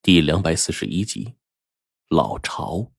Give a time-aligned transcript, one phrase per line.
[0.00, 1.34] 第两百四十一集，
[2.08, 2.92] 老巢。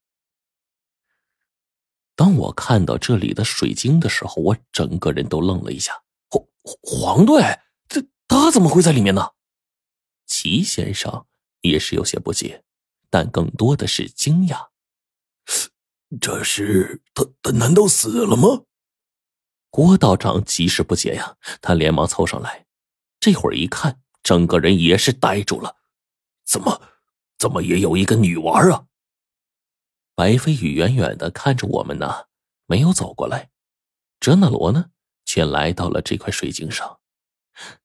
[2.16, 6.04] 当我看到这里的水晶的时候，我整个人都愣了一下。
[6.30, 6.46] 黄
[6.82, 7.42] 黄队，
[7.88, 9.32] 这他怎么会在里面呢？
[10.28, 11.26] 齐先生
[11.62, 12.64] 也是有些不解，
[13.10, 14.68] 但更多的是惊讶。
[16.20, 18.66] 这是他，他难道死了吗？
[19.70, 22.68] 郭道长极是不解呀，他连忙凑上来，
[23.22, 25.78] 这会儿一看，整个人也是呆住了。
[26.50, 26.82] 怎么？
[27.38, 28.88] 怎么也有一个女娃啊？
[30.16, 32.26] 白飞宇远远的看着我们呢，
[32.66, 33.52] 没有走过来。
[34.20, 34.90] 哲那罗呢，
[35.24, 37.00] 却来到了这块水晶上，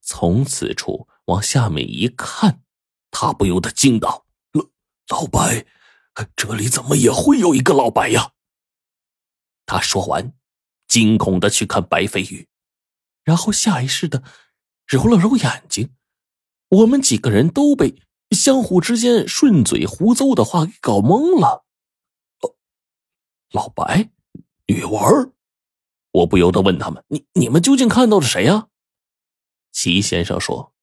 [0.01, 2.63] 从此处往下面一看，
[3.11, 4.65] 他不由得惊道：“老
[5.09, 5.67] 老白，
[6.35, 8.33] 这里怎么也会有一个老白呀？”
[9.67, 10.33] 他说完，
[10.87, 12.47] 惊恐的去看白飞宇，
[13.23, 14.23] 然后下意识的
[14.87, 15.95] 揉了揉眼睛。
[16.69, 18.01] 我们几个人都被。
[18.31, 21.65] 相互之间顺嘴胡诌的话给搞懵了。
[23.51, 24.09] 老白，
[24.67, 25.29] 女娃
[26.11, 28.67] 我不由得问他们：“你你们究竟看到了谁呀？”
[29.71, 30.73] 齐先生说：“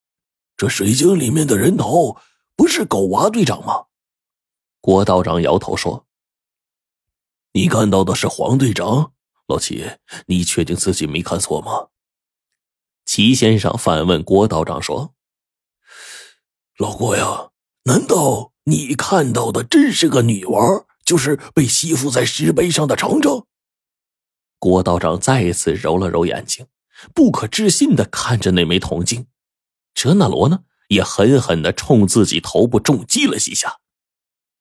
[0.57, 2.17] 这水晶里面的人头
[2.57, 3.87] 不是狗娃队长吗？”
[4.81, 6.07] 郭道长摇头说
[7.53, 9.13] ：“你看到的是黄队长。
[9.47, 11.89] 老齐，你确定自己没看错吗？”
[13.05, 15.15] 齐先生反问郭道长说。
[16.83, 17.51] 老郭呀，
[17.85, 20.85] 难道你看到的真是个女娃？
[21.05, 23.47] 就是被吸附在石碑上的程程？
[24.59, 26.67] 郭道长再次揉了揉眼睛，
[27.15, 29.29] 不可置信的看着那枚铜镜。
[29.95, 33.77] 哲那罗呢，也狠狠的冲自己头部重击了几下。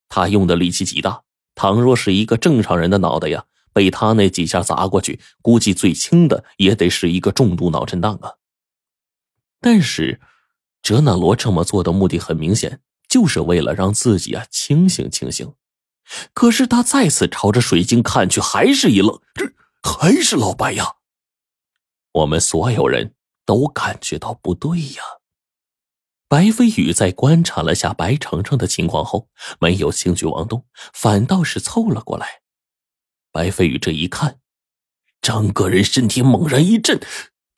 [0.08, 1.23] 他用的力气极大，
[1.55, 8.33] 倘若是一个正常人的脑袋呀，被他那几下砸过去，估计最轻的也得是一个重度脑震荡啊。
[9.59, 10.22] 但是。
[10.81, 15.53] 哲那罗这么做的目的很明显，就是为了让自己啊清醒清醒。
[16.33, 20.95] 可是他再次朝着水晶看去，还是一愣，这还是老白呀！
[22.11, 23.14] 我们所有人
[23.45, 25.03] 都感觉到不对呀。
[26.27, 32.41] 白飞宇在观察了下白程程的情况后，没有轻举妄动，反倒是凑了过来。
[33.31, 34.39] 白飞宇这一看，
[35.21, 36.99] 整个人身体猛然一震。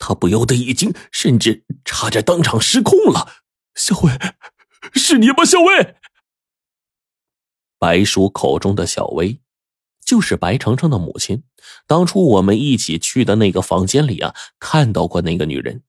[0.05, 3.31] 他不由得一惊，甚至差点当场失控了。
[3.73, 4.11] 小薇，
[4.93, 5.45] 是你吗？
[5.45, 5.95] 小薇，
[7.79, 9.39] 白叔口中的小薇，
[10.05, 11.43] 就是白程程的母亲。
[11.87, 15.83] 当初我们一起去的那个房间里啊，看到过那个女人。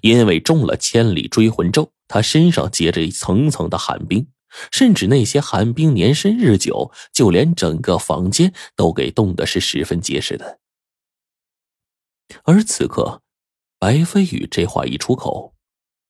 [0.00, 4.28] 因为中了千里追魂咒，她身上结着一层层的寒冰，
[4.72, 10.58] 甚至那些寒冰年深日久，就连整个房间都给冻得是十分结实的。
[12.44, 13.20] 而此刻。
[13.78, 15.54] 白飞宇这话一出口，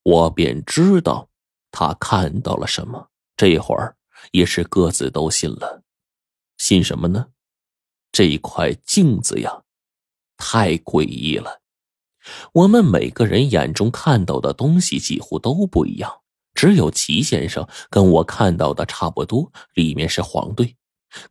[0.03, 1.29] 我便知道
[1.71, 3.11] 他看到了什么。
[3.37, 3.97] 这会儿
[4.33, 5.83] 也是各自都信了，
[6.57, 7.29] 信什么呢？
[8.11, 9.63] 这一块镜子呀，
[10.39, 11.61] 太诡异了。
[12.53, 16.23] 我们每个人眼中看到的东西几乎都不一样，
[16.55, 20.77] 只有齐先生跟我看到的差不多，里面是黄队，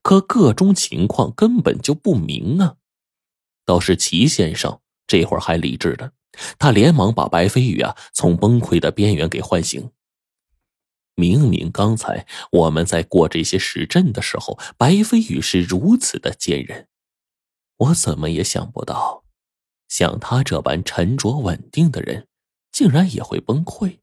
[0.04, 2.76] 可各种情况根本就不明啊。
[3.66, 6.14] 倒是齐先生这会儿还理智的。
[6.58, 9.92] 他连忙把白飞宇啊从崩溃的边缘给唤醒。
[11.16, 16.88] 明明刚才我们在过这些石阵的时候，白飞宇是如此的坚韧，
[17.78, 19.24] 我怎么也想不到，
[19.88, 22.28] 像他这般沉着稳定的人，
[22.72, 24.00] 竟然也会崩溃。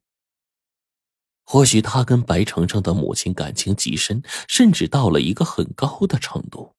[1.45, 6.73] 或许他跟白程程的母亲感情极深，甚至到了一个很高的程度。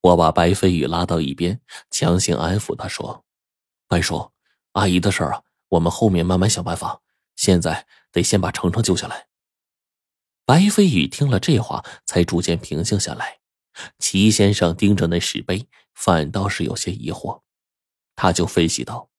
[0.00, 1.60] 我把白飞宇拉到一边，
[1.90, 3.25] 强行安抚他说。
[3.88, 4.32] 白叔，
[4.72, 7.00] 阿姨的事儿啊，我们后面慢慢想办法。
[7.36, 9.28] 现在得先把程程救下来。
[10.44, 13.40] 白飞宇听了这话，才逐渐平静下来。
[13.98, 17.42] 齐先生盯着那石碑，反倒是有些疑惑。
[18.14, 19.10] 他就分析道：“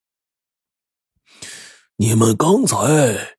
[1.98, 3.38] 你们刚才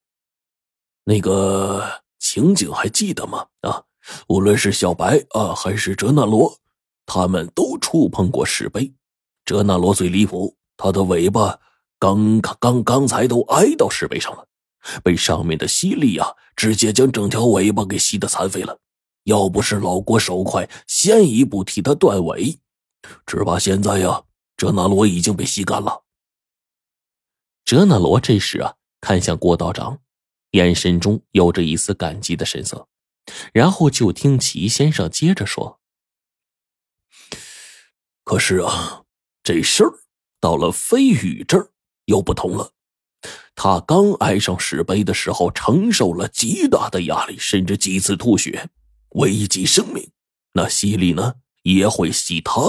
[1.05, 3.49] 那个情景还记得吗？
[3.63, 3.85] 啊，
[4.29, 6.61] 无论是小白啊，还是哲那罗，
[7.05, 8.95] 他们都触碰过石碑。
[9.45, 11.59] 哲那罗最离谱。”他的尾巴
[11.99, 14.47] 刚刚刚才都挨到石碑上了，
[15.03, 18.79] 被上面的吸力啊，直接将整条尾巴给吸得残废了。
[19.25, 22.61] 要不是老郭手快，先一步替他断尾，
[23.27, 24.23] 只怕现在呀，
[24.57, 26.05] 哲那罗已经被吸干了。
[27.65, 29.99] 哲那罗这时啊，看向郭道长，
[30.53, 32.89] 眼神中有着一丝感激的神色，
[33.53, 35.81] 然后就听齐先生接着说
[38.25, 39.03] ：“可是啊，
[39.43, 39.93] 这事儿……”
[40.41, 41.71] 到了飞羽这儿
[42.05, 42.71] 又不同了，
[43.55, 48.71] 他刚挨上石碑的时候，承受了极大的压力，甚至几次吐血，
[49.11, 50.11] 危及生命。
[50.55, 52.61] 那吸力呢，也会吸他，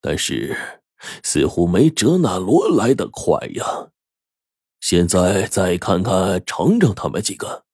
[0.00, 0.56] 但是
[1.22, 3.90] 似乎没哲那罗来的快呀。
[4.80, 7.64] 现在再看看程程他们几个，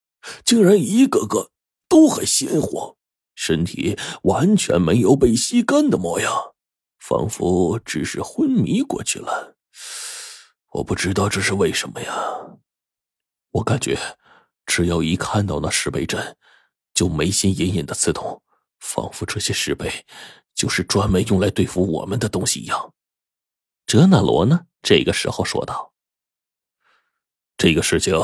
[0.44, 1.50] 竟然一个个
[1.88, 2.96] 都很鲜活，
[3.34, 6.53] 身体完全没有被吸干的模样，
[7.06, 9.58] 仿佛只是昏迷过去了。
[10.72, 12.10] 我不知道这是为什么呀？
[13.50, 13.98] 我感觉，
[14.64, 16.34] 只要一看到那石碑阵，
[16.94, 18.42] 就眉心隐隐的刺痛，
[18.80, 20.06] 仿佛这些石碑
[20.54, 22.94] 就是专门用来对付我们的东西一样。
[23.84, 24.64] 哲那罗呢？
[24.80, 25.92] 这个时候说道
[27.58, 28.14] ：“这个事情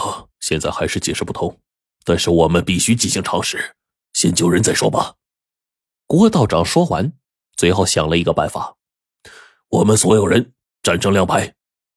[0.41, 1.61] 现在还是解释不通，
[2.03, 3.77] 但是我们必须进行尝试，
[4.15, 5.17] 先救人再说吧。”
[6.09, 7.13] 郭道长说完，
[7.61, 8.75] 最后想了一个办法：
[9.69, 11.55] 我们所有人站成两排。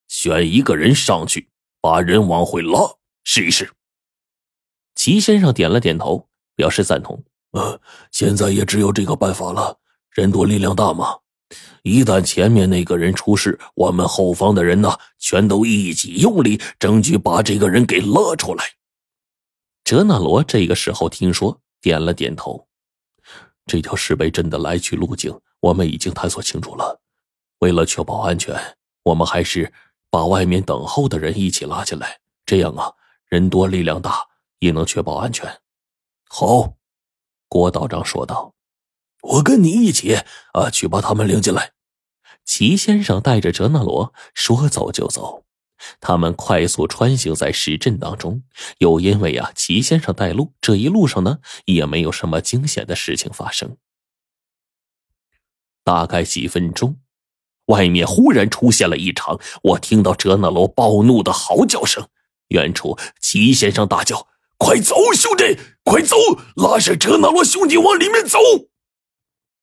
[0.10, 1.50] 选一个人上去，
[1.80, 2.82] 把人往回拉，
[3.24, 3.72] 试一试。
[4.94, 7.24] 齐先生点了点头，表示赞同。
[7.52, 7.80] 呃，
[8.12, 9.80] 现在也只有这个办法了。
[10.10, 11.20] 人多力量大嘛，
[11.82, 18.66] 一旦前面那个人出事，我们后方的人呢，全都一起用力，争取把这个人给拉出来。
[19.86, 22.68] 哲那罗这个时候听说，点了点头。
[23.66, 27.02] 这条石碑镇的来去路径，我们已经探索清楚了。
[27.60, 28.56] 为了确保安全，
[29.04, 29.74] 我们还是。
[30.14, 32.94] 把外面等候的人一起拉进来，这样啊，
[33.26, 34.28] 人多力量大，
[34.60, 35.60] 也能确保安全。
[36.30, 36.76] 好，
[37.48, 38.54] 郭道长说道
[39.26, 40.14] ：“我跟你一起
[40.54, 41.72] 啊，去把他们领进来。”
[42.46, 45.46] 齐先生带着哲那罗说走就走，
[46.00, 48.44] 他们快速穿行在石阵当中。
[48.78, 53.78] 又因为啊，齐先生带路，这一路上呢，也没有什么惊险的事情发生。
[55.84, 56.98] 大概几分钟。
[57.68, 62.08] 外面忽然出现了异常，我听到哲那罗暴怒的嚎叫声。
[62.50, 64.28] 远处，齐先生大叫
[64.60, 66.16] ：“快走，兄弟，快走！
[66.56, 68.38] 拉上哲那罗兄弟往里面走！”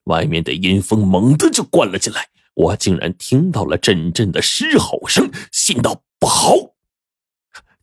[0.04, 6.54] 外面的阴风猛地就灌了进来，我竟然听到了阵阵的狮吼声，心道不好，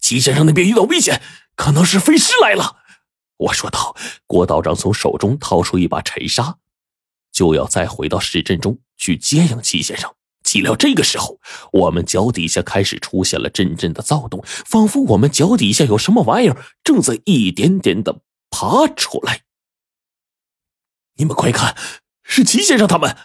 [0.01, 1.21] 齐先生那边遇到危险，
[1.55, 2.77] 可能是飞尸来了。
[3.37, 3.95] 我说道
[4.25, 6.57] ：“郭道长从手中掏出一把柴沙。”
[7.37, 10.11] 就要再回到石阵中去接应齐先生，
[10.43, 11.39] 岂料这个时候，
[11.71, 19.41] 我们脚底下开始出现了阵阵的躁动，仿佛我们脚底下有什么玩意儿正在一点点的爬出来。
[21.17, 21.77] 你们快看，
[22.23, 23.15] 是齐先生他们！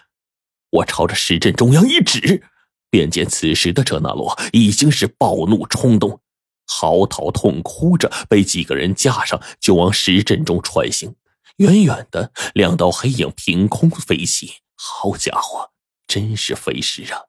[0.69, 2.43] 我朝着石阵中央一指，
[2.91, 6.21] 便见此时的哲那罗已经是暴怒冲动，
[6.67, 11.15] 嚎啕痛哭着，被几个人架上，就往石阵中穿行。
[11.59, 14.55] 远远的，两道黑影凭空飞起。
[14.75, 15.71] 好家伙，
[16.07, 17.23] 真是飞尸啊！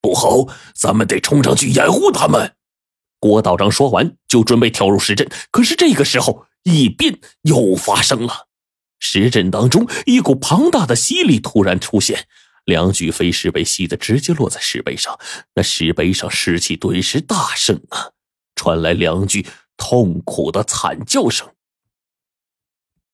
[0.00, 2.56] 不好，咱们得冲上去掩护他们。
[3.20, 5.30] 郭道长说完，就准备跳入石阵。
[5.50, 8.48] 可是这个时候，异变又发生了。
[8.98, 12.26] 石阵当中，一股庞大的吸力突然出现，
[12.64, 15.18] 两具飞尸被吸得直接落在石碑上。
[15.54, 18.10] 那石碑上尸气顿时大盛啊，
[18.56, 21.48] 传来两句痛苦的惨叫声。